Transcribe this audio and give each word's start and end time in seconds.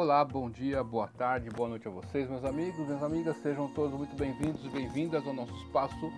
Olá, 0.00 0.24
bom 0.24 0.48
dia, 0.48 0.84
boa 0.84 1.08
tarde, 1.08 1.50
boa 1.50 1.70
noite 1.70 1.88
a 1.88 1.90
vocês, 1.90 2.30
meus 2.30 2.44
amigos, 2.44 2.86
minhas 2.86 3.02
amigas, 3.02 3.36
sejam 3.38 3.66
todos 3.66 3.98
muito 3.98 4.14
bem-vindos 4.14 4.64
e 4.64 4.68
bem-vindas 4.68 5.26
ao 5.26 5.34
nosso 5.34 5.52
espaço, 5.56 6.12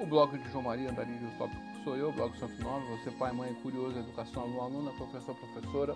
o 0.00 0.04
blog 0.04 0.36
de 0.36 0.50
João 0.50 0.64
Maria 0.64 0.90
Andarilho, 0.90 1.30
tópico 1.38 1.62
sou 1.84 1.96
eu, 1.96 2.10
blog 2.10 2.36
Santo 2.36 2.60
Nome, 2.60 2.84
você 2.88 3.12
pai, 3.12 3.30
mãe, 3.30 3.54
curioso, 3.62 3.96
educação, 3.96 4.42
aluno, 4.42 4.60
aluna, 4.62 4.90
professor, 4.94 5.36
professora, 5.36 5.94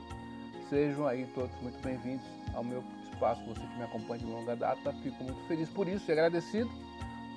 sejam 0.70 1.04
aí 1.04 1.26
todos 1.34 1.50
muito 1.62 1.82
bem-vindos 1.82 2.24
ao 2.54 2.62
meu 2.62 2.84
espaço, 3.12 3.44
você 3.44 3.60
que 3.60 3.76
me 3.76 3.82
acompanha 3.82 4.20
de 4.20 4.30
longa 4.30 4.54
data, 4.54 4.92
fico 5.02 5.24
muito 5.24 5.48
feliz 5.48 5.68
por 5.70 5.88
isso 5.88 6.08
e 6.08 6.12
agradecido. 6.12 6.70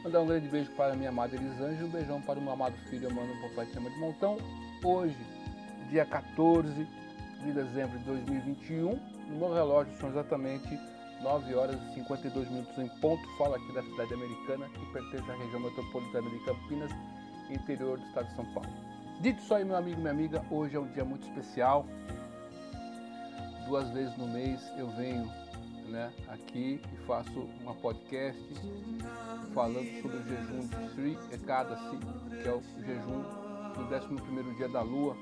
Mandar 0.04 0.21
um 0.21 0.28
grande 0.28 0.48
beijo 0.50 0.70
para 0.74 0.96
minha 0.96 1.10
amada 1.10 1.36
Elisângela, 1.36 1.88
um 1.88 1.90
beijão 1.90 2.21
para 2.21 2.38
o 2.38 2.42
meu 2.44 2.54
amado 2.54 2.76
filho, 2.92 3.12
mano, 3.12 3.34
o 3.34 3.50
papai 3.50 3.66
chama 3.74 3.90
de 3.90 3.98
montão. 3.98 4.38
Hoje, 4.84 5.18
dia 5.90 6.06
14 6.06 6.88
de 7.44 7.52
dezembro 7.52 7.98
de 7.98 8.06
2021, 8.06 9.09
no 9.30 9.54
relógio 9.54 9.93
são 10.00 10.09
exatamente 10.09 10.79
9 11.21 11.56
horas 11.56 11.75
e 11.92 11.96
52 11.96 12.50
minutos 12.50 12.78
em 12.78 12.88
ponto. 13.00 13.21
Falo 13.38 13.55
aqui 13.55 13.74
da 13.74 13.83
cidade 13.83 14.14
americana, 14.14 14.68
que 14.69 14.86
pertence 14.93 15.29
à 15.29 15.36
região 15.36 15.60
metropolitana 15.60 16.29
de 16.29 16.39
Campinas, 16.39 16.92
interior 17.50 17.97
do 17.97 18.05
estado 18.05 18.28
de 18.28 18.36
São 18.36 18.46
Paulo. 18.54 18.69
Dito 19.21 19.42
isso 19.42 19.54
aí, 19.54 19.65
meu 19.65 19.75
amigo 19.75 19.97
e 19.97 20.02
minha 20.02 20.11
amiga, 20.11 20.46
hoje 20.50 20.75
é 20.75 20.79
um 20.79 20.88
dia 20.88 21.04
muito 21.04 21.28
especial. 21.28 21.86
Duas 23.68 23.89
vezes 23.92 24.18
no 24.18 24.28
mês 24.28 24.61
eu 24.78 24.88
venho 24.92 25.30
né, 25.89 26.11
aqui 26.27 26.82
e 26.93 26.97
faço 27.05 27.47
uma 27.61 27.74
podcast 27.75 28.41
falando 29.54 30.02
sobre 30.02 30.18
o 30.18 30.24
jejum 30.24 30.68
de 30.68 30.89
Sri 30.91 31.18
Ekadasi, 31.32 31.97
que 32.41 32.47
é 32.47 32.53
o 32.53 32.61
jejum 32.86 33.22
do 33.73 34.44
11 34.44 34.55
dia 34.55 34.69
da 34.69 34.81
lua, 34.81 35.16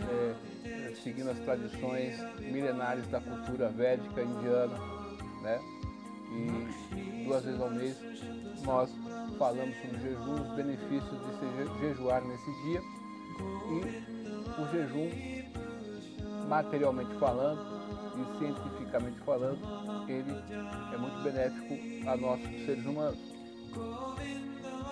é, 0.00 0.34
é, 0.64 0.94
seguindo 1.02 1.30
as 1.30 1.38
tradições 1.40 2.18
milenares 2.40 3.06
da 3.08 3.20
cultura 3.20 3.68
védica 3.68 4.22
indiana, 4.22 4.78
né? 5.42 5.60
E 6.32 7.24
duas 7.24 7.44
vezes 7.44 7.60
ao 7.60 7.70
mês 7.70 7.96
nós 8.64 8.90
falamos 9.38 9.76
sobre 9.76 9.96
o 9.96 10.00
jejum, 10.00 10.42
os 10.42 10.54
benefícios 10.54 11.20
de 11.26 11.38
se 11.38 11.80
jejuar 11.80 12.22
nesse 12.24 12.52
dia 12.62 12.82
e 13.70 14.60
o 14.60 14.66
jejum, 14.70 16.48
materialmente 16.48 17.14
falando 17.14 17.80
e 18.16 18.38
cientificamente 18.38 19.18
falando, 19.20 19.58
ele 20.08 20.32
é 20.92 20.96
muito 20.96 21.22
benéfico 21.22 22.08
a 22.08 22.16
nós 22.16 22.40
seres 22.66 22.84
humanos. 22.84 23.18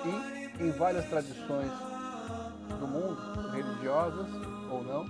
E 0.04 0.62
em 0.62 0.70
várias 0.72 1.08
tradições 1.08 1.70
do 2.78 2.86
mundo, 2.86 3.50
religiosas 3.50 4.28
não, 4.88 5.04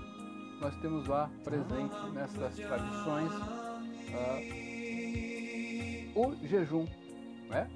nós 0.61 0.75
temos 0.77 1.07
lá 1.07 1.31
presente 1.45 2.11
nessas 2.13 2.57
tradições 2.57 3.33
uh, 4.13 4.69
o 6.21 6.35
jejum, 6.47 6.87
né? 7.49 7.71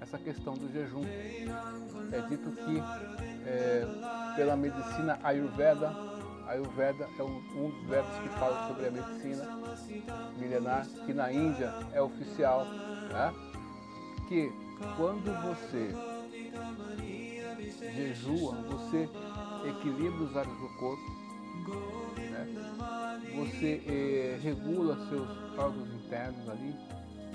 Essa 0.00 0.18
questão 0.18 0.52
do 0.54 0.70
jejum. 0.70 1.02
É 2.12 2.20
dito 2.28 2.50
que 2.52 2.78
é, 3.46 3.86
pela 4.36 4.54
medicina 4.56 5.18
Ayurveda, 5.22 5.92
Ayurveda 6.46 7.08
é 7.18 7.22
um, 7.22 7.38
um 7.56 7.70
dos 7.70 7.88
verbos 7.88 8.16
que 8.18 8.28
fala 8.38 8.68
sobre 8.68 8.86
a 8.86 8.90
medicina 8.90 9.44
milenar, 10.38 10.86
que 11.06 11.14
na 11.14 11.32
Índia 11.32 11.72
é 11.92 12.02
oficial, 12.02 12.66
né? 12.66 13.34
que 14.28 14.52
quando 14.96 15.32
você 15.42 15.94
jejua, 17.94 18.54
você 18.62 19.08
equilibra 19.68 20.22
os 20.22 20.36
áreas 20.36 20.56
do 20.58 20.68
corpo, 20.78 21.25
né? 21.70 22.46
você 23.36 23.82
eh, 23.86 24.38
regula 24.42 24.96
seus 25.08 25.28
órgãos 25.58 25.88
internos 25.94 26.48
ali 26.48 26.74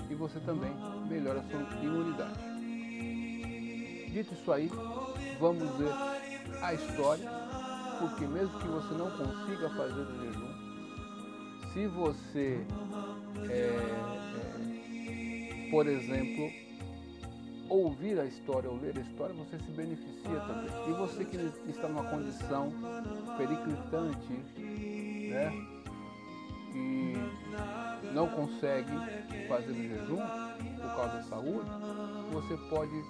e 0.09 0.15
você 0.15 0.39
também 0.41 0.71
melhora 1.09 1.39
a 1.39 1.43
sua 1.43 1.61
imunidade. 1.83 2.51
Dito 4.11 4.33
isso 4.33 4.51
aí, 4.51 4.69
vamos 5.39 5.69
ver 5.77 5.93
a 6.61 6.73
história, 6.73 7.29
porque 7.99 8.25
mesmo 8.25 8.59
que 8.59 8.67
você 8.67 8.93
não 8.93 9.09
consiga 9.11 9.69
fazer 9.69 10.01
o 10.01 10.19
jejum, 10.19 10.51
se 11.73 11.87
você, 11.87 12.65
é, 13.49 13.79
é, 15.67 15.69
por 15.71 15.87
exemplo, 15.87 16.51
ouvir 17.71 18.19
a 18.19 18.25
história 18.25 18.69
ou 18.69 18.77
ler 18.77 18.97
a 18.97 19.01
história, 19.01 19.33
você 19.33 19.57
se 19.57 19.71
beneficia 19.71 20.39
também. 20.41 20.89
E 20.89 20.93
você 20.93 21.23
que 21.23 21.37
está 21.69 21.87
numa 21.87 22.03
condição 22.03 22.69
periclitante, 23.37 24.33
né? 25.29 25.51
E 26.73 27.13
não 28.13 28.27
consegue 28.27 28.91
fazer 29.47 29.71
o 29.71 29.75
jejum 29.75 30.21
por 30.81 30.95
causa 30.95 31.17
da 31.17 31.23
saúde, 31.23 31.69
você 32.31 32.57
pode 32.69 33.03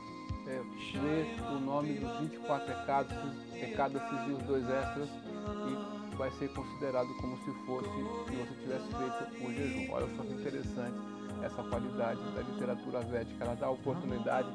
é, 0.47 0.61
ler 0.99 1.41
o 1.55 1.59
nome 1.59 1.93
dos 1.93 2.19
24 2.19 2.67
pecados, 2.67 3.13
pecados 3.51 4.01
e 4.27 4.31
os 4.31 4.43
dois 4.43 4.69
extras 4.69 5.09
e 5.11 6.15
vai 6.15 6.31
ser 6.31 6.49
considerado 6.53 7.07
como 7.19 7.37
se 7.37 7.51
fosse 7.65 7.89
se 8.27 8.35
você 8.35 8.53
tivesse 8.61 8.87
feito 8.87 9.45
o 9.45 9.53
jejum. 9.53 9.91
Olha 9.91 10.07
só 10.15 10.23
que 10.23 10.33
interessante 10.33 11.20
essa 11.43 11.63
qualidade 11.63 12.19
da 12.35 12.41
literatura 12.41 12.99
védica, 13.01 13.43
ela 13.43 13.55
dá 13.55 13.69
oportunidade, 13.69 14.47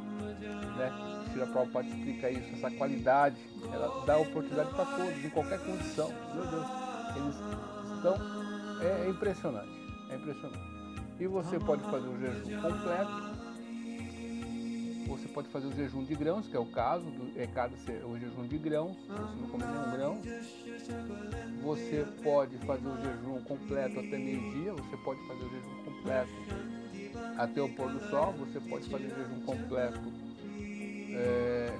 né? 0.76 0.92
Shira 1.32 1.46
Prabhupada 1.46 1.88
explica 1.88 2.30
isso, 2.30 2.54
essa 2.54 2.70
qualidade, 2.70 3.36
ela 3.72 4.04
dá 4.04 4.18
oportunidade 4.18 4.70
para 4.70 4.84
todos, 4.84 5.24
em 5.24 5.30
qualquer 5.30 5.58
condição. 5.60 6.08
Meu 6.34 6.46
Deus, 6.46 6.66
eles 7.16 7.96
estão, 7.96 8.16
é, 8.82 9.06
é 9.06 9.10
impressionante, 9.10 9.70
é 10.10 10.16
impressionante. 10.16 10.76
E 11.18 11.26
você 11.26 11.58
pode 11.58 11.82
fazer 11.84 12.08
o 12.08 12.18
jejum 12.18 12.60
completo, 12.60 13.36
você 15.08 15.28
pode 15.28 15.48
fazer 15.48 15.66
o 15.66 15.72
jejum 15.72 16.04
de 16.04 16.14
grãos, 16.14 16.46
que 16.46 16.56
é 16.56 16.60
o 16.60 16.66
caso, 16.66 17.04
do, 17.04 17.40
é 17.40 17.46
cada 17.46 17.74
o 18.04 18.18
jejum 18.18 18.46
de 18.46 18.58
grãos, 18.58 18.96
você 19.06 19.40
não 19.40 19.48
come 19.48 19.64
nenhum 19.64 19.90
grão. 19.92 20.20
Você 21.62 22.06
pode 22.22 22.56
fazer 22.58 22.86
o 22.86 22.96
jejum 22.96 23.40
completo 23.42 23.98
até 23.98 24.18
meio-dia, 24.18 24.72
você 24.72 24.96
pode 24.98 25.20
fazer 25.26 25.44
o 25.44 25.50
jejum 25.50 25.84
completo 25.84 26.65
até 27.38 27.60
o 27.60 27.68
pôr 27.68 27.90
do 27.90 28.00
sol, 28.10 28.32
você 28.32 28.58
pode 28.60 28.88
fazer 28.88 29.08
jejum 29.08 29.40
completo 29.44 30.00
é, 31.10 31.78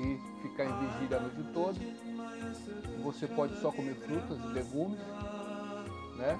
e 0.00 0.18
ficar 0.42 0.64
em 0.64 0.86
vigília 0.86 1.16
a 1.16 1.20
noite 1.20 1.42
toda. 1.52 1.78
Você 3.02 3.26
pode 3.26 3.58
só 3.60 3.70
comer 3.72 3.94
frutas 3.94 4.38
e 4.38 4.46
legumes, 4.52 4.98
né? 6.16 6.38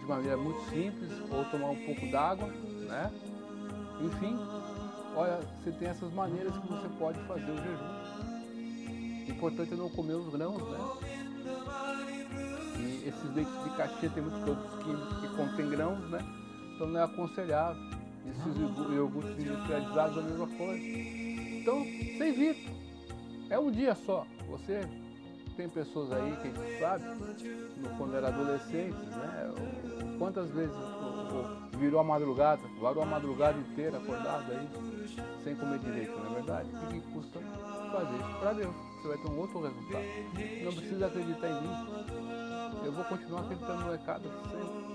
De 0.00 0.06
maneira 0.06 0.36
muito 0.36 0.60
simples, 0.70 1.10
ou 1.30 1.44
tomar 1.46 1.70
um 1.70 1.84
pouco 1.84 2.06
d'água, 2.10 2.48
né? 2.48 3.10
Enfim, 4.00 4.38
olha, 5.16 5.40
você 5.62 5.72
tem 5.72 5.88
essas 5.88 6.12
maneiras 6.12 6.56
que 6.56 6.66
você 6.66 6.88
pode 6.98 7.18
fazer 7.26 7.50
o 7.50 7.56
jejum. 7.56 8.14
O 9.26 9.30
importante 9.30 9.72
é 9.72 9.76
não 9.76 9.88
comer 9.88 10.14
os 10.14 10.28
grãos, 10.28 10.62
né? 10.62 10.78
E 12.78 13.08
esses 13.08 13.34
leites 13.34 13.64
de 13.64 13.70
caixinha 13.70 14.10
tem 14.10 14.22
muitos 14.22 14.40
produtos 14.42 14.84
químicos 14.84 15.18
que 15.20 15.28
contêm 15.36 15.70
grãos, 15.70 16.10
né? 16.10 16.43
Então 16.74 16.88
não 16.88 17.00
é 17.00 17.04
aconselhável. 17.04 17.82
Esses 18.26 18.56
iogurtes 18.92 19.38
industrializados 19.38 20.16
é 20.16 20.20
a 20.20 20.22
mesma 20.22 20.46
coisa. 20.46 20.84
Então, 20.84 21.84
você 21.84 22.24
evita. 22.24 22.70
É 23.50 23.58
um 23.58 23.70
dia 23.70 23.94
só. 23.94 24.26
Você 24.48 24.80
tem 25.56 25.68
pessoas 25.68 26.10
aí 26.12 26.36
que 26.36 26.48
a 26.48 26.50
gente 26.50 26.80
sabe, 26.80 27.04
quando 27.96 28.16
era 28.16 28.28
adolescente, 28.28 28.96
né? 28.96 29.54
Quantas 30.18 30.50
vezes 30.50 30.74
virou 31.78 32.00
a 32.00 32.04
madrugada, 32.04 32.62
varou 32.80 33.02
a 33.02 33.06
madrugada 33.06 33.58
inteira 33.58 33.98
acordado 33.98 34.50
aí, 34.52 34.68
sem 35.42 35.54
comer 35.54 35.78
direito, 35.78 36.12
não 36.18 36.32
é 36.32 36.34
verdade? 36.34 36.68
O 36.74 36.86
que 36.88 37.00
custa 37.12 37.40
fazer 37.92 38.16
isso 38.16 38.38
para 38.40 38.52
Deus? 38.52 38.74
Você 39.00 39.08
vai 39.08 39.18
ter 39.18 39.28
um 39.28 39.38
outro 39.38 39.60
resultado. 39.60 40.04
Não 40.64 40.72
precisa 40.72 41.06
acreditar 41.06 41.48
em 41.48 41.62
mim. 41.62 42.84
Eu 42.84 42.92
vou 42.92 43.04
continuar 43.04 43.40
acreditando 43.42 43.84
no 43.84 43.92
recado 43.92 44.22
sempre 44.50 44.93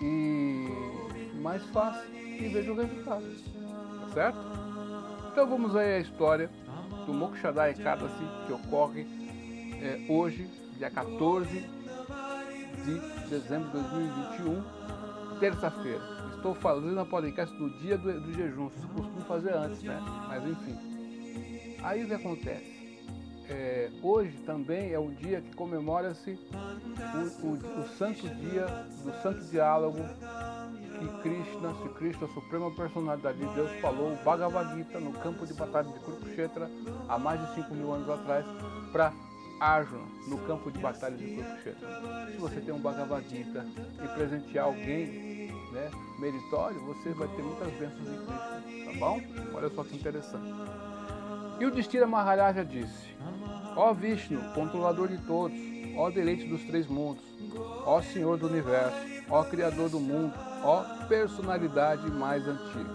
e 0.00 1.38
mais 1.40 1.62
fácil 1.66 2.14
e 2.14 2.48
veja 2.48 2.72
o 2.72 2.76
resultado. 2.76 3.24
Tá 4.00 4.08
certo? 4.14 4.38
Então 5.32 5.46
vamos 5.46 5.76
aí 5.76 5.96
a 5.96 5.98
história 6.00 6.50
do 7.06 7.12
Mokshada 7.12 7.70
Ekadasi 7.70 8.24
que 8.46 8.52
ocorre 8.52 9.06
é, 9.80 10.06
hoje, 10.08 10.48
dia 10.76 10.90
14 10.90 11.48
de 12.84 13.28
dezembro 13.28 13.66
de 13.66 13.88
2021, 13.88 15.38
terça-feira. 15.38 16.18
Estou 16.34 16.54
fazendo 16.54 17.00
a 17.00 17.04
podcast 17.04 17.54
do 17.56 17.70
dia 17.78 17.98
do, 17.98 18.20
do 18.20 18.32
jejum, 18.32 18.70
costumam 18.94 19.24
fazer 19.26 19.54
antes, 19.54 19.82
né? 19.82 20.00
Mas 20.28 20.44
enfim. 20.46 20.76
Aí 21.82 22.04
o 22.04 22.06
que 22.06 22.14
acontece? 22.14 22.77
É, 23.48 23.90
hoje 24.02 24.36
também 24.44 24.92
é 24.92 24.98
o 24.98 25.10
dia 25.10 25.40
que 25.40 25.54
comemora-se 25.56 26.38
o, 27.42 27.46
o, 27.46 27.80
o, 27.80 27.88
santo 27.96 28.28
dia 28.28 28.66
do 29.02 29.22
santo 29.22 29.44
diálogo 29.46 29.98
que 30.98 31.22
Krishna, 31.22 31.74
se 31.82 31.88
Krishna, 31.94 32.26
a 32.26 32.34
suprema 32.34 32.70
personalidade 32.74 33.38
de 33.38 33.46
Deus, 33.54 33.70
falou 33.80 34.12
o 34.12 34.16
Bhagavad 34.24 34.76
Gita 34.76 35.00
no 35.00 35.12
campo 35.12 35.46
de 35.46 35.54
batalha 35.54 35.88
de 35.88 35.98
Kurukshetra 36.00 36.70
há 37.08 37.18
mais 37.18 37.40
de 37.40 37.54
5 37.54 37.74
mil 37.74 37.92
anos 37.92 38.10
atrás 38.10 38.44
para 38.92 39.12
Arjuna 39.60 40.06
no 40.26 40.38
campo 40.38 40.70
de 40.70 40.78
batalha 40.78 41.16
de 41.16 41.24
Kurukshetra. 41.24 41.88
Se 42.30 42.36
você 42.36 42.60
tem 42.60 42.74
um 42.74 42.80
Bhagavad 42.80 43.26
Gita 43.28 43.64
e 44.04 44.08
presentear 44.08 44.66
alguém 44.66 45.28
né, 45.72 45.90
meritório, 46.18 46.80
você 46.80 47.10
vai 47.10 47.28
ter 47.28 47.42
muitas 47.42 47.68
bênçãos 47.72 48.10
de 48.10 48.16
Cristo, 48.16 48.92
tá 48.92 48.98
bom? 48.98 49.20
Olha 49.54 49.68
só 49.70 49.84
que 49.84 49.96
interessante. 49.96 50.52
E 51.60 51.66
o 51.66 51.70
Destira 51.72 52.06
Maharaja 52.06 52.64
disse, 52.64 53.08
Ó 53.78 53.94
Vishnu, 53.94 54.40
controlador 54.56 55.06
de 55.06 55.18
todos, 55.18 55.56
ó 55.96 56.10
deleite 56.10 56.48
dos 56.48 56.64
três 56.64 56.88
mundos, 56.88 57.22
ó 57.86 58.02
Senhor 58.02 58.36
do 58.36 58.48
Universo, 58.48 58.98
ó 59.30 59.44
Criador 59.44 59.88
do 59.88 60.00
mundo, 60.00 60.34
ó 60.64 61.06
personalidade 61.06 62.10
mais 62.10 62.42
antiga. 62.44 62.90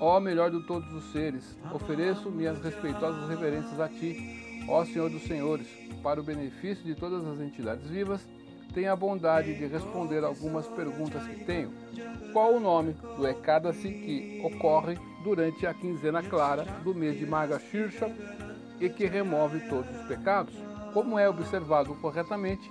Ó 0.00 0.20
melhor 0.20 0.52
de 0.52 0.64
todos 0.64 0.88
os 0.92 1.10
seres, 1.10 1.58
ofereço 1.74 2.30
minhas 2.30 2.62
respeitosas 2.62 3.28
reverências 3.28 3.80
a 3.80 3.88
Ti, 3.88 4.64
ó 4.68 4.84
Senhor 4.84 5.10
dos 5.10 5.24
Senhores, 5.24 5.66
para 6.04 6.20
o 6.20 6.24
benefício 6.24 6.84
de 6.84 6.94
todas 6.94 7.26
as 7.26 7.40
entidades 7.40 7.90
vivas, 7.90 8.24
tenha 8.72 8.92
a 8.92 8.96
bondade 8.96 9.54
de 9.54 9.66
responder 9.66 10.22
algumas 10.22 10.68
perguntas 10.68 11.26
que 11.26 11.44
tenho. 11.44 11.72
Qual 12.32 12.54
o 12.54 12.60
nome 12.60 12.94
do 13.16 13.26
Ekadasi 13.26 13.88
que 13.88 14.40
ocorre 14.44 14.96
durante 15.24 15.66
a 15.66 15.74
quinzena 15.74 16.22
clara 16.22 16.62
do 16.84 16.94
mês 16.94 17.18
de 17.18 17.26
Maga 17.26 17.58
Shirsha 17.58 18.08
e 18.80 18.88
que 18.88 19.06
remove 19.06 19.60
todos 19.68 19.90
os 19.96 20.06
pecados? 20.06 20.54
Como 20.92 21.18
é 21.18 21.28
observado 21.28 21.94
corretamente 21.96 22.70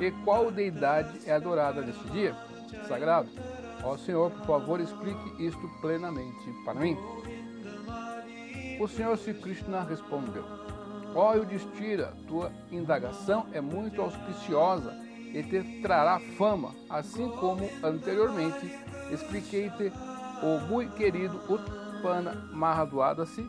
e 0.00 0.10
qual 0.24 0.50
deidade 0.50 1.20
é 1.26 1.32
adorada 1.32 1.80
neste 1.80 2.04
dia 2.10 2.36
sagrado? 2.88 3.28
Ó 3.82 3.96
Senhor, 3.96 4.30
por 4.30 4.46
favor, 4.46 4.80
explique 4.80 5.46
isto 5.46 5.68
plenamente 5.80 6.50
para 6.64 6.80
mim. 6.80 6.96
O 8.80 8.88
Senhor 8.88 9.16
Sri 9.16 9.34
Krishna 9.34 9.82
respondeu, 9.82 10.44
Ó 11.14 11.34
Yudhishthira, 11.34 12.12
tua 12.26 12.50
indagação 12.72 13.46
é 13.52 13.60
muito 13.60 14.00
auspiciosa 14.02 14.92
e 15.32 15.42
te 15.42 15.80
trará 15.80 16.18
fama, 16.36 16.74
assim 16.90 17.28
como 17.28 17.68
anteriormente 17.82 18.68
expliquei-te 19.12 19.92
o 20.42 20.58
muito 20.68 20.94
querido 20.94 21.40
Utpana 21.48 22.48
Mahaduadasi, 22.52 23.48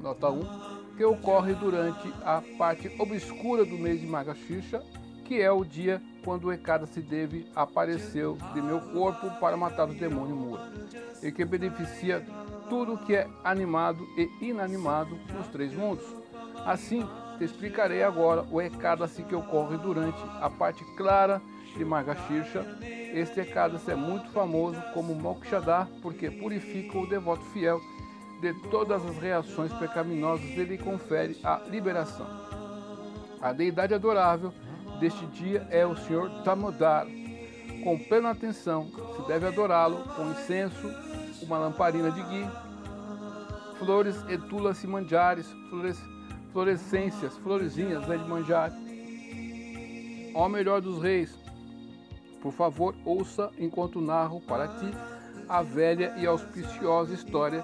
nota 0.00 0.28
1, 0.28 0.73
que 0.96 1.04
ocorre 1.04 1.54
durante 1.54 2.12
a 2.24 2.42
parte 2.56 2.90
obscura 2.98 3.64
do 3.64 3.76
mês 3.76 4.00
de 4.00 4.06
Magashirsha, 4.06 4.82
que 5.24 5.40
é 5.40 5.50
o 5.50 5.64
dia 5.64 6.00
quando 6.24 6.44
o 6.44 6.52
Ekada 6.52 6.86
deve 6.96 7.46
apareceu 7.54 8.38
de 8.52 8.62
meu 8.62 8.80
corpo 8.80 9.30
para 9.40 9.56
matar 9.56 9.88
o 9.88 9.94
demônio 9.94 10.36
Mura, 10.36 10.72
e 11.22 11.30
que 11.30 11.44
beneficia 11.44 12.24
tudo 12.68 12.98
que 12.98 13.14
é 13.14 13.28
animado 13.42 14.06
e 14.16 14.48
inanimado 14.48 15.18
nos 15.34 15.46
três 15.48 15.74
mundos. 15.74 16.04
Assim, 16.64 17.06
te 17.38 17.44
explicarei 17.44 18.02
agora 18.02 18.44
o 18.50 18.60
Ekadasi 18.60 19.22
que 19.22 19.34
ocorre 19.34 19.76
durante 19.76 20.22
a 20.40 20.48
parte 20.48 20.84
clara 20.96 21.42
de 21.76 21.84
Magashirsha. 21.84 22.64
Este 23.12 23.40
Ekadasi 23.40 23.90
é 23.90 23.94
muito 23.94 24.30
famoso 24.30 24.80
como 24.92 25.14
Mokshadar 25.14 25.88
porque 26.00 26.30
purifica 26.30 26.98
o 26.98 27.08
devoto 27.08 27.44
fiel 27.46 27.80
de 28.40 28.52
todas 28.70 29.04
as 29.04 29.16
reações 29.18 29.72
pecaminosas 29.72 30.46
ele 30.56 30.78
confere 30.78 31.38
a 31.42 31.62
liberação. 31.68 32.26
A 33.40 33.52
deidade 33.52 33.94
adorável 33.94 34.52
deste 34.98 35.26
dia 35.26 35.66
é 35.70 35.84
o 35.84 35.96
Senhor 35.96 36.30
Tamodar. 36.42 37.06
Com 37.82 37.98
plena 37.98 38.30
atenção, 38.30 38.90
se 39.16 39.26
deve 39.28 39.46
adorá-lo 39.46 40.02
com 40.16 40.30
incenso, 40.30 40.90
uma 41.42 41.58
lamparina 41.58 42.10
de 42.10 42.22
gui, 42.22 42.46
flores 43.78 44.16
etulas 44.28 44.82
e 44.82 44.86
manjares, 44.86 45.46
flores, 45.68 46.00
florescências, 46.52 47.36
florezinhas 47.38 48.06
né, 48.06 48.16
de 48.16 48.24
manjar. 48.24 48.72
Ó 50.34 50.48
melhor 50.48 50.80
dos 50.80 51.02
reis, 51.02 51.36
por 52.40 52.52
favor, 52.52 52.94
ouça 53.04 53.50
enquanto 53.58 54.00
narro 54.00 54.40
para 54.40 54.68
ti 54.68 54.90
a 55.48 55.62
velha 55.62 56.14
e 56.16 56.26
auspiciosa 56.26 57.14
história 57.14 57.62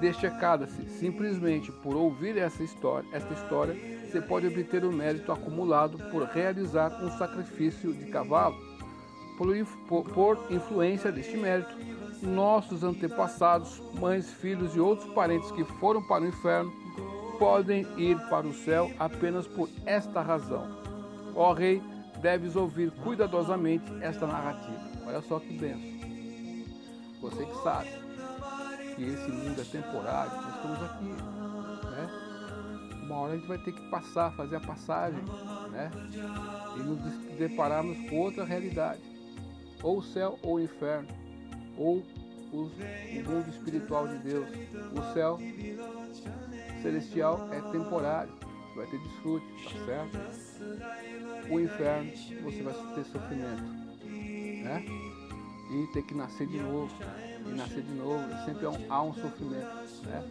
destacada-se 0.00 0.88
simplesmente 0.98 1.72
por 1.72 1.96
ouvir 1.96 2.36
essa 2.36 2.62
história, 2.62 3.08
esta 3.12 3.32
história, 3.34 3.74
você 4.06 4.20
pode 4.20 4.46
obter 4.46 4.84
o 4.84 4.92
mérito 4.92 5.32
acumulado 5.32 5.98
por 6.10 6.24
realizar 6.24 7.02
um 7.02 7.10
sacrifício 7.18 7.92
de 7.92 8.06
cavalo. 8.06 8.56
Por, 9.36 9.54
por, 9.88 10.04
por 10.10 10.52
influência 10.52 11.12
deste 11.12 11.36
mérito, 11.36 11.74
nossos 12.22 12.82
antepassados, 12.82 13.82
mães, 13.98 14.32
filhos 14.32 14.74
e 14.74 14.80
outros 14.80 15.12
parentes 15.12 15.50
que 15.50 15.64
foram 15.64 16.02
para 16.02 16.24
o 16.24 16.28
inferno 16.28 16.72
podem 17.38 17.86
ir 17.98 18.18
para 18.30 18.46
o 18.46 18.54
céu 18.54 18.90
apenas 18.98 19.46
por 19.46 19.68
esta 19.84 20.22
razão. 20.22 20.66
Ó 21.34 21.52
Rei, 21.52 21.82
deves 22.22 22.56
ouvir 22.56 22.90
cuidadosamente 22.90 23.92
esta 24.00 24.26
narrativa. 24.26 24.80
Olha 25.06 25.20
só 25.20 25.38
que 25.38 25.52
benção. 25.58 25.96
Você 27.20 27.44
que 27.44 27.62
sabe 27.62 28.05
que 28.96 29.04
esse 29.04 29.30
mundo 29.30 29.60
é 29.60 29.64
temporário, 29.64 30.32
nós 30.32 30.56
estamos 30.56 30.82
aqui. 30.82 31.04
Né? 31.90 33.02
Uma 33.02 33.16
hora 33.18 33.32
a 33.34 33.36
gente 33.36 33.46
vai 33.46 33.58
ter 33.58 33.72
que 33.72 33.90
passar, 33.90 34.32
fazer 34.32 34.56
a 34.56 34.60
passagem, 34.60 35.22
né? 35.70 35.90
E 36.76 36.80
nos 36.80 36.98
depararmos 37.38 37.98
com 38.08 38.18
outra 38.18 38.44
realidade. 38.44 39.00
Ou 39.82 39.98
o 39.98 40.02
céu 40.02 40.38
ou 40.42 40.54
o 40.54 40.60
inferno. 40.60 41.08
Ou 41.76 42.02
os, 42.52 42.72
o 42.72 43.30
mundo 43.30 43.50
espiritual 43.50 44.08
de 44.08 44.18
Deus. 44.18 44.48
O 44.92 45.14
céu 45.14 45.38
celestial 46.82 47.48
é 47.52 47.60
temporário. 47.70 48.32
Você 48.68 48.76
vai 48.76 48.86
ter 48.86 48.98
desfrute, 48.98 49.46
tá 49.64 49.84
certo? 49.84 51.50
O 51.50 51.60
inferno, 51.60 52.10
você 52.42 52.62
vai 52.62 52.74
ter 52.94 53.04
sofrimento. 53.04 53.86
Né? 54.64 54.84
E 55.70 55.92
ter 55.92 56.02
que 56.02 56.14
nascer 56.14 56.46
de 56.46 56.58
novo 56.58 56.92
e 57.50 57.54
nascer 57.54 57.82
de 57.82 57.92
novo, 57.92 58.24
sempre 58.44 58.66
há 58.66 58.70
um, 58.70 58.92
há 58.92 59.02
um 59.02 59.14
sofrimento, 59.14 60.02
né? 60.04 60.22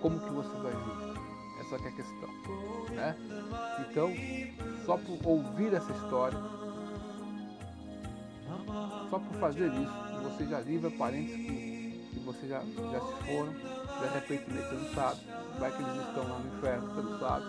Como 0.00 0.18
que 0.18 0.30
você 0.30 0.56
vai 0.58 0.72
vir? 0.72 1.12
Essa 1.60 1.76
é 1.76 1.88
a 1.88 1.92
questão, 1.92 2.28
né? 2.90 3.16
Então, 3.88 4.10
só 4.84 4.96
por 4.96 5.18
ouvir 5.24 5.74
essa 5.74 5.92
história, 5.92 6.38
só 9.10 9.18
por 9.18 9.34
fazer 9.38 9.72
isso, 9.72 9.92
você 10.22 10.46
já 10.46 10.60
livra 10.60 10.90
parentes 10.90 11.34
que, 11.34 12.08
que 12.12 12.20
você 12.20 12.48
já, 12.48 12.60
já 12.60 13.00
se 13.00 13.24
foram, 13.26 13.52
de 13.52 14.14
repente 14.14 14.44
você 14.50 14.74
não 14.74 14.94
sabe, 14.94 15.20
vai 15.58 15.70
que 15.70 15.82
eles 15.82 16.08
estão 16.08 16.28
lá 16.28 16.38
no 16.38 16.56
inferno, 16.58 16.88
você 16.88 17.02
não 17.02 17.18
sabe. 17.18 17.44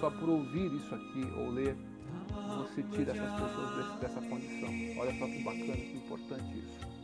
Só 0.00 0.10
por 0.10 0.28
ouvir 0.28 0.72
isso 0.74 0.94
aqui 0.94 1.32
ou 1.36 1.50
ler, 1.50 1.76
você 2.56 2.82
tira 2.82 3.12
essas 3.12 3.32
pessoas 3.40 3.76
desse, 3.76 3.98
dessa 3.98 4.20
condição. 4.28 4.68
Olha 4.98 5.18
só 5.18 5.26
que 5.26 5.42
bacana, 5.42 5.76
que 5.76 5.96
importante 5.96 6.58
isso. 6.58 6.97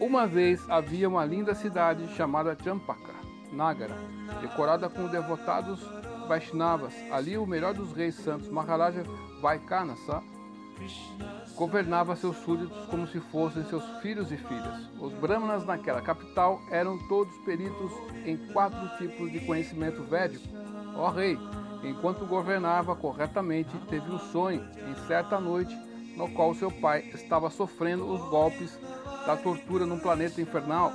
Uma 0.00 0.26
vez 0.26 0.68
havia 0.68 1.08
uma 1.08 1.24
linda 1.24 1.54
cidade 1.54 2.06
chamada 2.14 2.56
Champaka, 2.62 3.14
Nagara, 3.52 3.96
decorada 4.40 4.88
com 4.88 5.06
devotados 5.06 5.80
Vaishnavas. 6.28 6.92
Ali 7.10 7.38
o 7.38 7.46
melhor 7.46 7.74
dos 7.74 7.92
reis 7.92 8.14
santos, 8.16 8.48
Maharaja 8.48 9.02
Vaikanasa, 9.40 10.22
governava 11.54 12.16
seus 12.16 12.36
súditos 12.38 12.86
como 12.86 13.06
se 13.06 13.20
fossem 13.20 13.64
seus 13.64 13.84
filhos 14.00 14.30
e 14.32 14.36
filhas. 14.36 14.90
Os 15.00 15.12
brahmanas 15.14 15.64
naquela 15.64 16.02
capital 16.02 16.60
eram 16.70 16.98
todos 17.08 17.34
peritos 17.38 17.92
em 18.26 18.36
quatro 18.52 18.96
tipos 18.98 19.30
de 19.30 19.40
conhecimento 19.40 20.02
védico. 20.02 20.46
Ó 20.96 21.08
rei, 21.10 21.38
enquanto 21.82 22.26
governava 22.26 22.94
corretamente, 22.96 23.76
teve 23.88 24.10
um 24.10 24.18
sonho 24.18 24.68
em 24.88 24.94
certa 25.06 25.40
noite 25.40 25.74
no 26.16 26.28
qual 26.30 26.54
seu 26.54 26.70
pai 26.70 27.10
estava 27.12 27.50
sofrendo 27.50 28.06
os 28.06 28.20
golpes 28.28 28.78
da 29.26 29.36
tortura 29.36 29.86
num 29.86 29.98
planeta 29.98 30.40
infernal. 30.40 30.92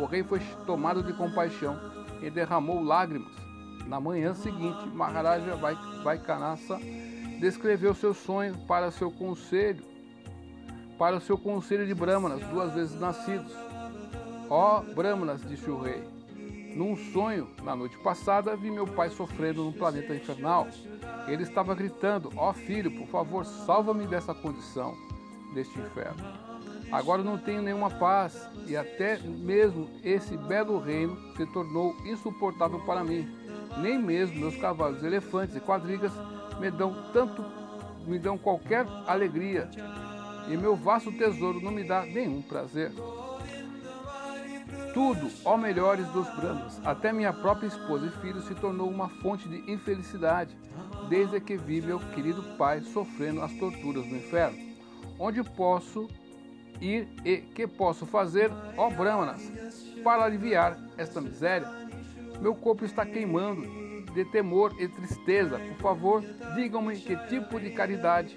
O 0.00 0.04
rei 0.06 0.22
foi 0.22 0.40
tomado 0.66 1.02
de 1.02 1.12
compaixão 1.12 1.78
e 2.22 2.30
derramou 2.30 2.82
lágrimas. 2.82 3.32
Na 3.86 4.00
manhã 4.00 4.34
seguinte, 4.34 4.86
Maharaja 4.88 5.56
Vaikanasa 6.02 6.78
descreveu 7.38 7.94
seu 7.94 8.14
sonho 8.14 8.56
para 8.66 8.90
seu 8.90 9.10
conselho, 9.10 9.84
para 10.98 11.16
o 11.16 11.20
seu 11.20 11.36
conselho 11.36 11.86
de 11.86 11.94
Brahmanas, 11.94 12.40
duas 12.48 12.72
vezes 12.72 12.98
nascidos. 12.98 13.52
Ó 14.48 14.78
oh, 14.78 14.94
Brahmanas, 14.94 15.42
disse 15.46 15.68
o 15.70 15.78
rei, 15.78 16.02
num 16.74 16.96
sonho, 16.96 17.48
na 17.62 17.76
noite 17.76 17.96
passada, 17.98 18.56
vi 18.56 18.70
meu 18.70 18.86
pai 18.86 19.10
sofrendo 19.10 19.62
num 19.62 19.72
planeta 19.72 20.14
infernal. 20.14 20.66
Ele 21.26 21.42
estava 21.42 21.74
gritando: 21.74 22.30
Ó 22.36 22.50
oh, 22.50 22.52
filho, 22.52 22.90
por 22.90 23.06
favor, 23.08 23.44
salva-me 23.44 24.06
dessa 24.06 24.34
condição, 24.34 24.94
deste 25.54 25.78
inferno. 25.78 26.22
Agora 26.92 27.22
não 27.22 27.38
tenho 27.38 27.62
nenhuma 27.62 27.90
paz 27.90 28.48
e 28.66 28.76
até 28.76 29.18
mesmo 29.18 29.88
esse 30.04 30.36
belo 30.36 30.78
reino 30.78 31.16
se 31.36 31.46
tornou 31.46 31.94
insuportável 32.04 32.80
para 32.80 33.02
mim. 33.02 33.28
Nem 33.78 33.98
mesmo 33.98 34.38
meus 34.38 34.56
cavalos, 34.56 35.02
elefantes 35.02 35.56
e 35.56 35.60
quadrigas 35.60 36.12
me 36.60 36.70
dão 36.70 36.94
tanto, 37.12 37.44
me 38.06 38.18
dão 38.18 38.38
qualquer 38.38 38.86
alegria 39.06 39.68
e 40.48 40.56
meu 40.56 40.76
vasto 40.76 41.10
tesouro 41.10 41.60
não 41.60 41.72
me 41.72 41.82
dá 41.84 42.04
nenhum 42.04 42.42
prazer. 42.42 42.92
Tudo, 44.92 45.28
ó 45.44 45.56
melhores 45.56 46.06
dos 46.08 46.28
Brahmas, 46.36 46.80
até 46.84 47.12
minha 47.12 47.32
própria 47.32 47.66
esposa 47.66 48.06
e 48.06 48.20
filho 48.20 48.40
se 48.42 48.54
tornou 48.54 48.88
uma 48.88 49.08
fonte 49.08 49.48
de 49.48 49.70
infelicidade, 49.70 50.56
desde 51.08 51.40
que 51.40 51.56
vi 51.56 51.80
meu 51.80 51.98
querido 52.14 52.42
pai 52.56 52.80
sofrendo 52.80 53.42
as 53.42 53.52
torturas 53.52 54.04
do 54.06 54.16
inferno. 54.16 54.58
Onde 55.18 55.42
posso 55.42 56.08
ir 56.80 57.08
e 57.24 57.38
que 57.38 57.66
posso 57.66 58.06
fazer, 58.06 58.50
ó 58.76 58.90
Brahmanas, 58.90 59.42
para 60.02 60.24
aliviar 60.24 60.78
esta 60.96 61.20
miséria? 61.20 61.68
Meu 62.40 62.54
corpo 62.54 62.84
está 62.84 63.06
queimando 63.06 63.62
de 64.12 64.24
temor 64.24 64.74
e 64.78 64.88
tristeza. 64.88 65.58
Por 65.58 65.76
favor, 65.76 66.22
digam-me 66.54 66.96
que 66.96 67.16
tipo 67.28 67.60
de 67.60 67.70
caridade, 67.70 68.36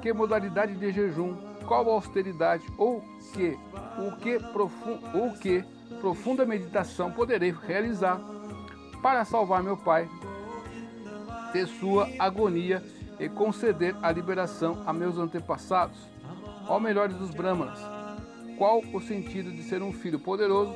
que 0.00 0.12
modalidade 0.12 0.74
de 0.74 0.92
jejum, 0.92 1.36
qual 1.66 1.88
austeridade 1.90 2.64
ou 2.76 3.02
que 3.32 3.56
o 3.98 4.16
que, 4.16 4.38
profu 4.38 4.98
o 5.14 5.38
que 5.38 5.64
profunda 6.00 6.44
meditação 6.44 7.12
poderei 7.12 7.52
realizar 7.52 8.20
para 9.02 9.24
salvar 9.24 9.62
meu 9.62 9.76
pai 9.76 10.08
de 11.52 11.66
sua 11.66 12.08
agonia 12.18 12.82
e 13.18 13.28
conceder 13.28 13.94
a 14.02 14.10
liberação 14.10 14.82
a 14.86 14.92
meus 14.92 15.18
antepassados, 15.18 15.98
ao 16.66 16.80
melhores 16.80 17.16
dos 17.16 17.30
Brahmanas. 17.30 17.78
Qual 18.56 18.80
o 18.92 19.00
sentido 19.00 19.50
de 19.50 19.62
ser 19.62 19.82
um 19.82 19.92
filho 19.92 20.18
poderoso 20.18 20.74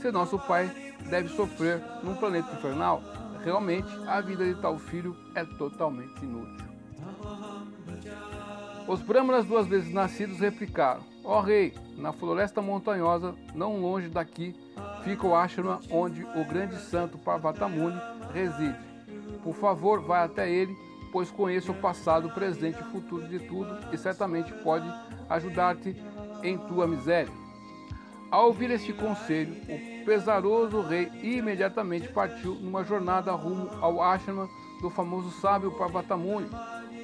se 0.00 0.10
nosso 0.10 0.38
pai 0.38 0.70
deve 1.08 1.28
sofrer 1.28 1.82
num 2.02 2.14
planeta 2.14 2.52
infernal? 2.52 3.02
Realmente, 3.44 3.88
a 4.06 4.20
vida 4.20 4.44
de 4.44 4.54
tal 4.60 4.78
filho 4.78 5.16
é 5.34 5.44
totalmente 5.44 6.22
inútil. 6.22 6.64
Os 8.86 9.00
Brahmanas, 9.00 9.46
duas 9.46 9.66
vezes 9.66 9.92
nascidos, 9.92 10.40
replicaram: 10.40 11.02
Ó 11.22 11.38
oh, 11.38 11.40
rei, 11.40 11.74
na 11.96 12.12
floresta 12.12 12.60
montanhosa, 12.60 13.34
não 13.54 13.80
longe 13.80 14.08
daqui, 14.08 14.54
fica 15.02 15.26
o 15.26 15.34
ashrama 15.34 15.80
onde 15.90 16.22
o 16.22 16.44
grande 16.44 16.76
santo 16.76 17.18
Parvatamuni 17.18 17.98
reside. 18.32 18.93
Por 19.44 19.54
favor, 19.54 20.00
vá 20.00 20.24
até 20.24 20.50
ele, 20.50 20.76
pois 21.12 21.30
conheço 21.30 21.70
o 21.70 21.76
passado, 21.76 22.30
presente 22.30 22.80
e 22.80 22.90
futuro 22.90 23.28
de 23.28 23.38
tudo 23.38 23.78
e 23.92 23.96
certamente 23.96 24.52
pode 24.64 24.92
ajudar-te 25.28 25.94
em 26.42 26.58
tua 26.58 26.86
miséria. 26.88 27.32
Ao 28.30 28.46
ouvir 28.46 28.70
este 28.72 28.92
conselho, 28.92 29.54
o 29.68 30.04
pesaroso 30.04 30.80
rei 30.80 31.08
imediatamente 31.22 32.08
partiu 32.08 32.54
numa 32.56 32.82
jornada 32.82 33.30
rumo 33.30 33.70
ao 33.80 34.02
ashrama 34.02 34.48
do 34.80 34.90
famoso 34.90 35.30
sábio 35.40 35.70
Parvatamuni. 35.70 36.48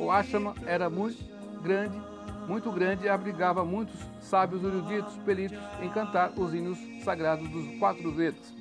O 0.00 0.10
ashrama 0.10 0.54
era 0.66 0.90
muito 0.90 1.22
grande 1.62 2.10
muito 2.50 2.72
grande 2.72 3.04
e 3.04 3.08
abrigava 3.08 3.64
muitos 3.64 3.94
sábios 4.20 4.64
eruditos 4.64 5.16
peritos 5.18 5.56
em 5.80 5.88
cantar 5.88 6.32
os 6.36 6.52
hinos 6.52 6.78
sagrados 7.04 7.48
dos 7.48 7.78
quatro 7.78 8.10
Vedas. 8.10 8.52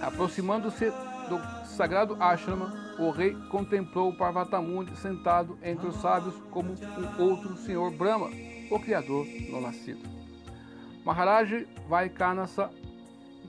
Aproximando-se 0.00 0.92
do 1.28 1.66
sagrado 1.66 2.16
ashrama, 2.20 2.72
o 2.98 3.10
rei 3.10 3.34
contemplou 3.50 4.12
Parvatamundi 4.12 4.96
sentado 4.96 5.58
entre 5.62 5.86
os 5.86 5.96
sábios 5.96 6.34
como 6.50 6.72
um 6.72 7.22
outro 7.22 7.56
senhor 7.56 7.90
Brahma, 7.90 8.30
o 8.70 8.78
criador 8.78 9.26
não 9.50 9.60
nascido. 9.60 10.00
Maharaj 11.04 11.66
Vaikanasa 11.88 12.70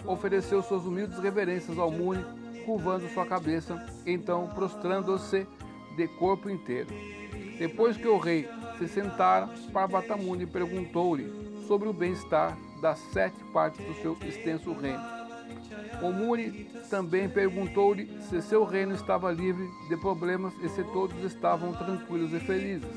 ofereceu 0.06 0.62
suas 0.62 0.84
humildes 0.84 1.20
reverências 1.20 1.78
ao 1.78 1.90
Muni, 1.90 2.24
curvando 2.66 3.08
sua 3.10 3.26
cabeça, 3.26 3.82
então 4.06 4.48
prostrando-se 4.54 5.48
de 5.96 6.08
corpo 6.08 6.50
inteiro. 6.50 6.90
Depois 7.58 7.96
que 7.96 8.08
o 8.08 8.18
rei 8.18 8.50
se 8.78 8.88
sentara, 8.88 9.48
Parvatamuni 9.72 10.46
perguntou-lhe 10.46 11.64
sobre 11.68 11.88
o 11.88 11.94
bem-estar 11.94 12.58
das 12.82 13.00
sete 13.14 13.42
partes 13.54 13.84
do 13.86 13.94
seu 14.02 14.18
extenso 14.28 14.74
reino. 14.74 15.15
O 16.02 16.12
Muni 16.12 16.70
também 16.90 17.30
perguntou-lhe 17.30 18.10
se 18.22 18.42
seu 18.42 18.64
reino 18.64 18.94
estava 18.94 19.32
livre 19.32 19.68
de 19.90 19.98
problemas 19.98 20.54
e 20.62 20.70
se 20.70 20.84
todos 20.86 21.18
estavam 21.24 21.74
tranquilos 21.74 22.34
e 22.34 22.40
felizes. 22.40 22.90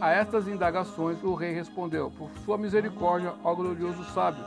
A 0.00 0.10
estas 0.10 0.46
indagações, 0.48 1.22
o 1.22 1.34
rei 1.34 1.52
respondeu: 1.52 2.10
Por 2.10 2.30
sua 2.44 2.58
misericórdia, 2.58 3.32
ó 3.42 3.54
glorioso 3.54 4.04
sábio, 4.12 4.44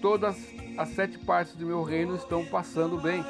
todas 0.00 0.36
as 0.76 0.88
sete 0.90 1.18
partes 1.18 1.54
do 1.54 1.66
meu 1.66 1.82
reino 1.82 2.16
estão 2.16 2.44
passando 2.46 3.00
bem. 3.00 3.24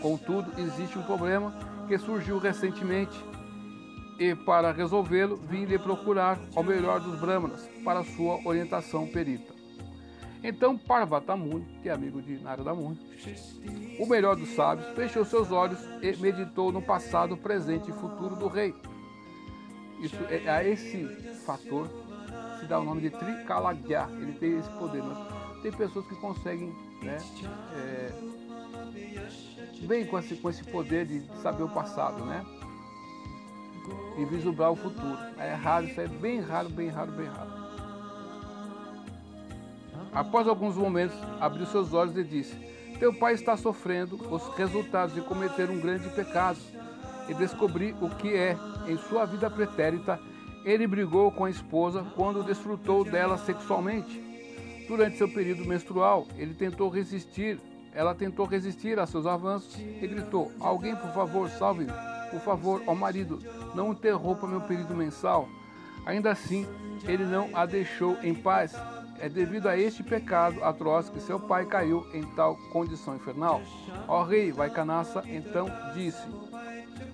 Contudo, 0.00 0.52
existe 0.60 0.98
um 0.98 1.02
problema 1.02 1.54
que 1.88 1.98
surgiu 1.98 2.38
recentemente 2.38 3.18
e 4.18 4.34
para 4.34 4.72
resolvê-lo 4.72 5.36
vim 5.36 5.64
lhe 5.64 5.78
procurar 5.78 6.38
ao 6.54 6.62
melhor 6.62 7.00
dos 7.00 7.18
brahmanas 7.18 7.68
para 7.84 8.04
sua 8.04 8.40
orientação 8.44 9.06
perita. 9.06 9.57
Então 10.42 10.78
Parvatamuni, 10.78 11.66
que 11.82 11.88
é 11.88 11.92
amigo 11.92 12.22
de 12.22 12.38
Narada 12.38 12.74
Muni, 12.74 12.98
o 13.98 14.06
melhor 14.06 14.36
dos 14.36 14.50
sábios, 14.50 14.88
fechou 14.94 15.24
seus 15.24 15.50
olhos 15.50 15.78
e 16.02 16.16
meditou 16.16 16.70
no 16.70 16.80
passado, 16.80 17.36
presente 17.36 17.90
e 17.90 17.94
futuro 17.94 18.36
do 18.36 18.46
rei. 18.46 18.74
Isso 20.00 20.16
é 20.30 20.48
a 20.48 20.62
esse 20.62 21.04
fator 21.44 21.88
se 22.60 22.66
dá 22.66 22.78
o 22.78 22.84
nome 22.84 23.00
de 23.00 23.10
Trikalagya. 23.10 24.08
Ele 24.12 24.32
tem 24.34 24.58
esse 24.58 24.70
poder. 24.70 25.02
Mas 25.02 25.62
tem 25.62 25.72
pessoas 25.72 26.06
que 26.06 26.14
conseguem, 26.16 26.72
né, 27.02 27.18
é, 27.74 28.12
bem 29.86 30.06
com 30.06 30.18
esse, 30.18 30.36
com 30.36 30.50
esse 30.50 30.62
poder 30.64 31.04
de 31.06 31.20
saber 31.42 31.64
o 31.64 31.68
passado, 31.68 32.24
né? 32.24 32.44
e 34.18 34.24
vislumbrar 34.24 34.70
o 34.70 34.76
futuro. 34.76 35.18
É 35.38 35.54
raro, 35.54 35.86
isso 35.86 36.00
é 36.00 36.08
bem 36.08 36.40
raro, 36.40 36.68
bem 36.68 36.88
raro, 36.88 37.12
bem 37.12 37.26
raro. 37.26 37.57
Após 40.12 40.48
alguns 40.48 40.76
momentos, 40.76 41.16
abriu 41.40 41.66
seus 41.66 41.92
olhos 41.92 42.16
e 42.16 42.24
disse: 42.24 42.56
Teu 42.98 43.12
pai 43.14 43.34
está 43.34 43.56
sofrendo 43.56 44.16
os 44.32 44.46
resultados 44.56 45.14
de 45.14 45.20
cometer 45.20 45.70
um 45.70 45.80
grande 45.80 46.08
pecado 46.10 46.58
e 47.28 47.34
descobri 47.34 47.94
o 48.00 48.08
que 48.08 48.34
é 48.34 48.56
em 48.86 48.96
sua 48.96 49.24
vida 49.26 49.50
pretérita. 49.50 50.18
Ele 50.64 50.86
brigou 50.86 51.30
com 51.30 51.44
a 51.44 51.50
esposa 51.50 52.04
quando 52.16 52.42
desfrutou 52.42 53.04
dela 53.04 53.38
sexualmente. 53.38 54.22
Durante 54.88 55.18
seu 55.18 55.28
período 55.28 55.64
menstrual, 55.64 56.26
ele 56.36 56.54
tentou 56.54 56.88
resistir. 56.88 57.60
Ela 57.94 58.14
tentou 58.14 58.46
resistir 58.46 58.98
a 58.98 59.06
seus 59.06 59.26
avanços 59.26 59.76
e 59.78 60.06
gritou: 60.06 60.50
Alguém, 60.58 60.96
por 60.96 61.10
favor, 61.12 61.48
salve-me. 61.50 61.92
Por 62.30 62.40
favor, 62.40 62.82
ó 62.86 62.94
marido, 62.94 63.38
não 63.74 63.92
interrompa 63.92 64.46
meu 64.46 64.60
período 64.62 64.94
mensal. 64.94 65.48
Ainda 66.04 66.30
assim, 66.30 66.66
ele 67.04 67.24
não 67.24 67.50
a 67.54 67.66
deixou 67.66 68.16
em 68.22 68.34
paz. 68.34 68.74
É 69.20 69.28
devido 69.28 69.68
a 69.68 69.76
este 69.76 70.02
pecado 70.02 70.62
atroz 70.62 71.08
que 71.08 71.20
seu 71.20 71.40
pai 71.40 71.66
caiu 71.66 72.06
em 72.14 72.22
tal 72.34 72.56
condição 72.72 73.16
infernal. 73.16 73.60
Ó 74.06 74.22
rei 74.22 74.52
Vaikanasa 74.52 75.24
então 75.26 75.66
disse: 75.92 76.22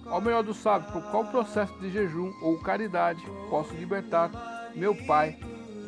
Ó 0.07 0.21
melhor 0.21 0.43
dos 0.43 0.59
sábios, 0.59 0.93
por 0.93 1.03
qual 1.11 1.25
processo 1.27 1.73
de 1.81 1.91
jejum 1.91 2.33
ou 2.43 2.59
caridade 2.59 3.23
posso 3.49 3.73
libertar 3.75 4.31
meu 4.75 4.95
pai 5.07 5.39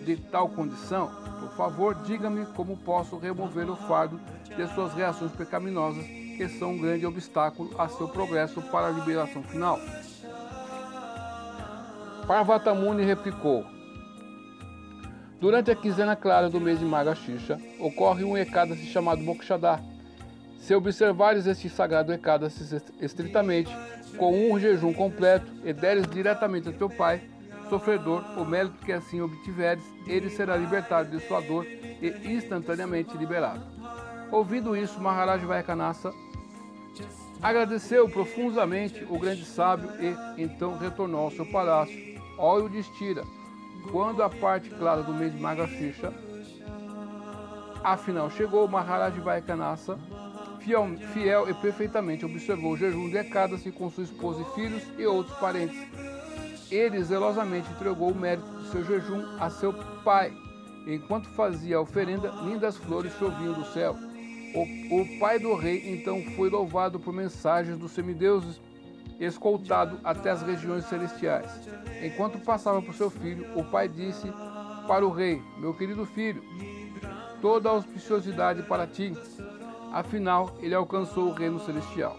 de 0.05 0.17
tal 0.17 0.49
condição? 0.49 1.11
Por 1.41 1.51
favor, 1.51 1.95
diga-me 1.97 2.47
como 2.47 2.79
posso 2.79 3.19
remover 3.19 3.69
o 3.69 3.77
fardo 3.77 4.19
de 4.57 4.67
suas 4.75 4.95
reações 4.95 5.33
pecaminosas 5.33 6.05
que 6.05 6.49
são 6.59 6.73
um 6.73 6.79
grande 6.79 7.07
obstáculo 7.07 7.71
a 7.79 7.89
seu 7.89 8.09
progresso 8.09 8.63
para 8.63 8.89
a 8.89 8.91
liberação 8.91 9.43
final. 9.43 9.79
Parvatamuni 12.27 13.05
replicou: 13.05 13.76
Durante 15.41 15.71
a 15.71 15.77
quinzena 15.77 16.17
clara 16.17 16.49
do 16.49 16.61
mês 16.61 16.79
de 16.79 16.85
Magashicha, 16.85 17.61
ocorre 17.79 18.25
um 18.25 18.37
Ekadasi 18.37 18.87
chamado 18.87 19.23
Mokshadá. 19.23 19.81
Se 20.59 20.75
observares 20.75 21.47
este 21.47 21.69
sagrado 21.69 22.13
Ekadasi 22.13 22.83
estritamente, 23.01 23.71
com 24.17 24.51
um 24.51 24.59
jejum 24.59 24.93
completo, 24.93 25.47
e 25.65 25.73
deres 25.73 26.07
diretamente 26.07 26.69
a 26.69 26.73
teu 26.73 26.89
pai, 26.89 27.21
sofredor, 27.69 28.25
o 28.39 28.45
mérito 28.45 28.85
que 28.85 28.93
assim 28.93 29.21
obtiveres, 29.21 29.85
ele 30.07 30.31
será 30.31 30.57
libertado 30.57 31.11
de 31.11 31.27
sua 31.27 31.41
dor 31.41 31.67
e 31.67 32.33
instantaneamente 32.33 33.17
liberado. 33.17 33.63
Ouvindo 34.33 34.77
isso, 34.77 35.01
Maharaj 35.01 35.45
Vaikanasa 35.45 36.13
Agradeceu 37.43 38.09
profundamente 38.09 39.05
o 39.11 39.19
grande 39.19 39.45
sábio 39.45 39.91
e 40.01 40.43
então 40.43 40.79
retornou 40.79 41.25
ao 41.25 41.31
seu 41.31 41.45
palácio. 41.47 42.17
De 42.71 42.79
estira, 42.79 43.23
quando 43.91 44.23
a 44.23 44.29
parte 44.29 44.71
clara 44.71 45.03
do 45.03 45.13
mês 45.13 45.33
de 45.33 45.41
Magashicha 45.41 46.13
afinal 47.83 48.29
chegou, 48.31 48.67
Maharaj 48.67 49.19
Vaikanasa, 49.21 49.99
fiel, 50.61 50.97
fiel 51.13 51.49
e 51.49 51.55
perfeitamente 51.55 52.25
observou 52.25 52.73
o 52.73 52.77
jejum 52.77 53.09
de 53.09 53.17
Ekadasi 53.17 53.71
com 53.71 53.89
sua 53.91 54.03
esposa 54.05 54.43
e 54.43 54.55
filhos 54.55 54.83
e 54.99 55.07
outros 55.07 55.37
parentes. 55.39 55.79
Ele 56.71 57.03
zelosamente 57.05 57.71
entregou 57.71 58.11
o 58.11 58.15
mérito 58.15 58.49
do 58.49 58.65
seu 58.65 58.85
jejum 58.85 59.25
a 59.39 59.49
seu 59.49 59.73
pai. 60.03 60.33
Enquanto 60.87 61.29
fazia 61.31 61.77
a 61.77 61.81
oferenda, 61.81 62.29
lindas 62.43 62.77
flores 62.77 63.13
choviam 63.19 63.53
do 63.53 63.65
céu. 63.67 63.97
O, 64.55 65.01
o 65.01 65.19
pai 65.21 65.39
do 65.39 65.55
rei 65.55 65.93
então 65.93 66.23
foi 66.35 66.51
louvado 66.51 66.99
por 66.99 67.13
mensagens 67.13 67.79
dos 67.79 67.93
semideuses, 67.93 68.61
escoltado 69.19 69.99
até 70.05 70.31
as 70.31 70.43
regiões 70.43 70.85
celestiais. 70.87 71.51
Enquanto 72.03 72.39
passava 72.39 72.83
por 72.83 72.95
seu 72.95 73.11
filho, 73.11 73.47
o 73.59 73.65
pai 73.65 73.89
disse 73.89 74.31
para 74.87 75.07
o 75.07 75.11
rei: 75.11 75.43
Meu 75.59 75.75
querido 75.75 76.05
filho, 76.07 76.43
toda 77.41 77.69
a 77.69 77.73
auspiciosidade 77.73 78.63
para 78.63 78.87
ti. 78.87 79.13
Afinal, 79.93 80.55
ele 80.61 80.75
alcançou 80.75 81.29
o 81.29 81.33
reino 81.33 81.59
celestial. 81.61 82.17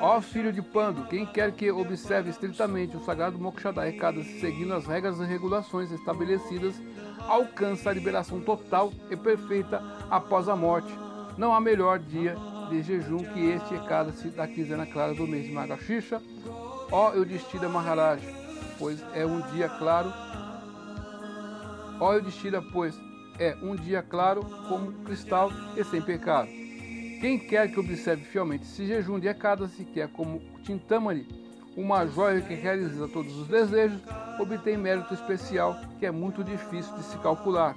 Ó 0.00 0.20
filho 0.20 0.52
de 0.52 0.60
Pando, 0.60 1.06
quem 1.06 1.24
quer 1.24 1.52
que 1.52 1.70
observe 1.70 2.28
estritamente 2.28 2.96
o 2.96 3.04
sagrado 3.04 3.38
Mokshada 3.38 3.88
Ekadasi 3.88 4.40
seguindo 4.40 4.74
as 4.74 4.84
regras 4.84 5.18
e 5.20 5.24
regulações 5.24 5.92
estabelecidas, 5.92 6.74
alcança 7.28 7.88
a 7.88 7.92
liberação 7.92 8.40
total 8.40 8.92
e 9.08 9.16
perfeita 9.16 9.80
após 10.10 10.48
a 10.48 10.56
morte. 10.56 10.92
Não 11.38 11.54
há 11.54 11.60
melhor 11.60 12.00
dia 12.00 12.36
de 12.68 12.82
jejum 12.82 13.18
que 13.18 13.50
este 13.50 13.74
Ekadasi 13.74 14.28
da 14.30 14.46
quinzena 14.46 14.86
clara 14.86 15.14
do 15.14 15.26
mês 15.26 15.46
de 15.46 15.52
Magashisha. 15.52 16.20
Ó 16.90 17.12
Eudistira 17.12 17.68
Maharaj, 17.68 18.22
pois 18.78 19.02
é 19.14 19.24
um 19.24 19.40
dia 19.52 19.68
claro. 19.68 20.12
Ó 22.00 22.12
Eudistira, 22.14 22.60
pois 22.60 22.94
é 23.38 23.56
um 23.62 23.76
dia 23.76 24.02
claro 24.02 24.44
como 24.68 24.92
cristal 25.04 25.50
e 25.76 25.84
sem 25.84 26.02
pecado. 26.02 26.48
Quem 27.20 27.38
quer 27.38 27.70
que 27.70 27.78
observe 27.78 28.24
fielmente 28.24 28.64
esse 28.64 28.86
jejum 28.86 29.20
de 29.20 29.28
Ekadasi, 29.28 29.84
que 29.84 30.00
é 30.00 30.06
como 30.06 30.40
Tintamani, 30.64 31.26
uma 31.76 32.06
joia 32.06 32.40
que 32.40 32.54
realiza 32.54 33.08
todos 33.08 33.34
os 33.36 33.46
desejos, 33.48 34.00
obtém 34.38 34.76
mérito 34.76 35.14
especial 35.14 35.76
que 35.98 36.06
é 36.06 36.10
muito 36.10 36.44
difícil 36.44 36.94
de 36.96 37.04
se 37.04 37.16
calcular, 37.18 37.76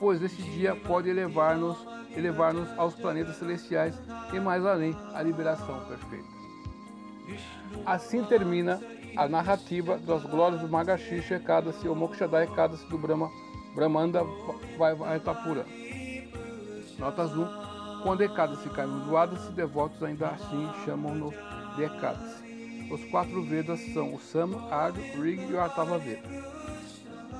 pois 0.00 0.22
esse 0.22 0.42
dia 0.42 0.74
pode 0.74 1.10
elevar-nos 1.10 1.76
elevar 2.16 2.52
-nos 2.52 2.68
aos 2.78 2.94
planetas 2.94 3.36
celestiais 3.36 3.94
e 4.32 4.40
mais 4.40 4.64
além 4.64 4.96
a 5.14 5.22
liberação 5.22 5.78
perfeita. 5.86 6.26
Assim 7.86 8.24
termina 8.24 8.80
a 9.16 9.28
narrativa 9.28 9.98
das 9.98 10.24
glórias 10.24 10.60
do 10.60 10.68
Magashisha 10.68 11.36
Ekadasi 11.36 11.86
ou 11.86 11.94
Mokshada 11.94 12.42
Ekadasi 12.42 12.84
do 12.86 12.98
Brahma, 12.98 13.30
Brahmanda 13.74 14.22
Vaitapura. 14.76 15.66
Notas 16.98 17.32
1. 17.36 18.02
Quando 18.02 18.22
Ekadasi 18.22 18.68
cai 18.70 18.86
no 18.86 19.00
Duadasi, 19.00 19.52
devotos 19.52 20.02
ainda 20.02 20.28
assim 20.28 20.68
chamam-no 20.84 21.32
de 21.76 21.84
Ekadasi. 21.84 22.40
Os 22.90 23.04
quatro 23.04 23.44
Vedas 23.44 23.78
são 23.92 24.14
o 24.14 24.20
Sama, 24.20 24.72
Ardo, 24.74 25.00
Rig 25.20 25.46
e 25.48 25.52
o 25.52 25.60
Artava 25.60 25.98
Veda. 25.98 26.28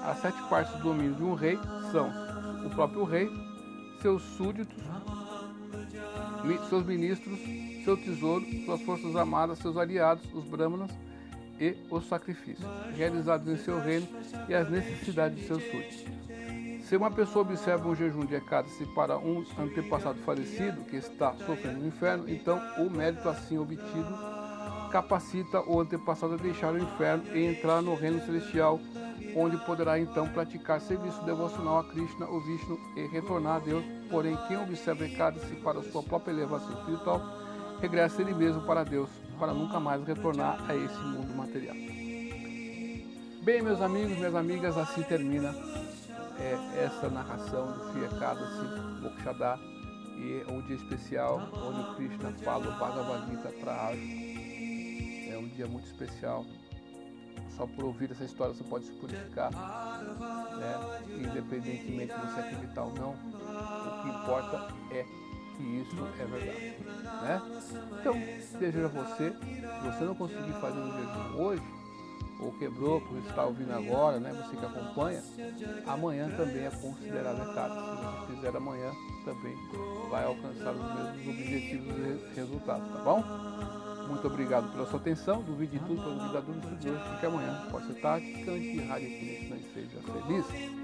As 0.05 0.19
sete 0.19 0.41
partes 0.49 0.73
do 0.75 0.85
domínio 0.85 1.15
de 1.15 1.25
um 1.25 1.35
rei 1.35 1.59
são 1.91 2.30
o 2.65 2.71
próprio 2.71 3.05
rei, 3.05 3.31
seus 4.01 4.23
súditos, 4.23 4.83
seus 6.69 6.85
ministros, 6.85 7.39
seu 7.85 7.97
tesouro, 7.97 8.45
suas 8.65 8.81
forças 8.83 9.17
armadas, 9.17 9.59
seus 9.59 9.77
aliados, 9.77 10.25
os 10.35 10.45
brahmanas 10.45 10.91
e 11.61 11.77
os 11.91 12.07
sacrifícios 12.07 12.67
realizados 12.97 13.47
em 13.47 13.57
seu 13.57 13.79
reino 13.81 14.09
e 14.49 14.55
as 14.55 14.71
necessidades 14.71 15.39
de 15.39 15.47
seus 15.47 15.63
súditos. 15.63 16.05
Se 16.85 16.97
uma 16.97 17.11
pessoa 17.11 17.45
observa 17.45 17.89
um 17.89 17.95
jejum 17.95 18.25
de 18.25 18.35
Ekadasi 18.35 18.85
para 18.95 19.17
um 19.17 19.45
antepassado 19.59 20.19
falecido 20.21 20.83
que 20.85 20.97
está 20.97 21.35
sofrendo 21.47 21.79
no 21.79 21.87
inferno, 21.87 22.29
então 22.29 22.61
o 22.79 22.91
mérito 22.91 23.29
assim 23.29 23.59
obtido 23.59 24.40
capacita 24.91 25.63
o 25.67 25.81
antepassado 25.81 26.35
a 26.35 26.37
deixar 26.37 26.75
o 26.75 26.79
inferno 26.79 27.25
e 27.35 27.47
entrar 27.47 27.81
no 27.81 27.95
reino 27.95 28.21
celestial, 28.25 28.79
onde 29.35 29.57
poderá 29.59 29.99
então 29.99 30.29
praticar 30.29 30.81
serviço 30.81 31.23
devocional 31.25 31.79
a 31.79 31.85
Krishna 31.85 32.27
ou 32.27 32.41
Vishnu 32.41 32.79
e 32.97 33.07
retornar 33.07 33.57
a 33.57 33.59
Deus. 33.61 33.85
Porém, 34.11 34.37
quem 34.49 34.59
observa 34.59 35.07
Ekadasi 35.07 35.55
para 35.57 35.83
sua 35.83 36.03
própria 36.03 36.33
elevação 36.33 36.73
espiritual, 36.73 37.23
regressa 37.81 38.21
ele 38.21 38.35
mesmo 38.35 38.63
para 38.63 38.85
Deus, 38.85 39.09
para 39.39 39.55
nunca 39.55 39.79
mais 39.79 40.05
retornar 40.05 40.63
a 40.69 40.75
esse 40.75 41.01
mundo 41.01 41.35
material. 41.37 41.77
Bem, 43.43 43.63
meus 43.63 43.81
amigos, 43.81 44.19
minhas 44.19 44.35
amigas, 44.35 44.77
assim 44.77 45.03
termina 45.03 45.55
é, 46.39 46.85
essa 46.85 47.09
narração 47.09 47.73
do 47.73 47.91
Sri 47.91 48.05
Ekadasi 48.05 49.01
Mokshada 49.01 49.59
e 50.19 50.45
é 50.47 50.53
um 50.53 50.61
dia 50.63 50.77
especial 50.77 51.49
onde 51.55 51.97
Krishna 51.97 52.33
fala 52.45 52.69
o 52.69 52.79
Bhagavad 52.79 53.31
Gita 53.31 53.49
para 53.61 53.73
um 55.41 55.49
dia 55.49 55.67
muito 55.67 55.87
especial. 55.87 56.45
Só 57.57 57.67
por 57.67 57.85
ouvir 57.85 58.11
essa 58.11 58.25
história 58.25 58.55
você 58.55 58.65
pode 58.65 58.87
se 58.87 58.93
purificar, 58.93 59.51
né? 59.51 61.01
independentemente 61.09 62.15
de 62.15 62.21
você 62.21 62.41
acreditar 62.41 62.85
ou 62.85 62.95
não. 62.95 63.11
O 63.13 64.03
que 64.03 64.09
importa 64.09 64.75
é 64.93 65.05
que 65.57 65.63
isso 65.63 65.97
é 66.19 66.25
verdade. 66.25 66.77
Né? 67.23 67.43
Então, 68.01 68.15
desejo 68.59 68.85
a 68.85 68.89
você, 68.89 69.31
se 69.31 69.87
você 69.87 70.05
não 70.05 70.15
conseguir 70.15 70.53
fazer 70.61 70.79
o 70.79 70.93
jejum 70.93 71.43
hoje, 71.43 71.81
ou 72.41 72.53
quebrou, 72.53 73.01
por 73.03 73.19
está 73.19 73.45
ouvindo 73.45 73.73
agora, 73.73 74.19
né, 74.19 74.33
você 74.33 74.57
que 74.57 74.65
acompanha, 74.65 75.23
amanhã 75.87 76.31
também 76.37 76.65
é 76.65 76.71
considerado 76.71 77.51
etapa. 77.51 77.75
Se 77.75 78.33
você 78.33 78.35
fizer 78.35 78.57
amanhã, 78.57 78.91
também 79.27 79.55
vai 80.11 80.25
alcançar 80.25 80.73
os 80.73 80.95
mesmos 80.95 81.29
objetivos 81.29 81.97
e 81.99 82.35
resultados, 82.35 82.93
tá 82.93 82.99
bom? 83.01 83.90
Muito 84.11 84.27
obrigado 84.27 84.71
pela 84.73 84.87
sua 84.87 84.99
atenção. 84.99 85.43
Duvide 85.43 85.79
de 85.79 85.85
tudo, 85.85 86.03
para 86.03 86.13
duvidar 86.13 86.43
do 86.43 86.77
de 86.77 86.91
hoje, 86.91 87.03
porque 87.09 87.27
amanhã 87.27 87.67
pode 87.71 87.87
ser 87.87 88.01
tarde, 88.01 88.33
cante, 88.45 88.81
rádio, 88.81 89.09
que 89.09 89.25
e 89.55 89.73
seja 89.73 90.01
feliz. 90.03 90.80